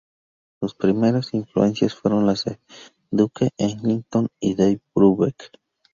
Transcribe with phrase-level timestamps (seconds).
[0.59, 2.59] Sus primeras influencias fueron las de
[3.11, 5.51] Duke Ellington y Dave Brubeck.